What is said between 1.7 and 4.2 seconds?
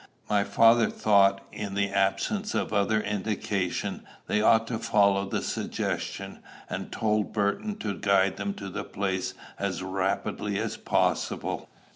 the absence of other indication,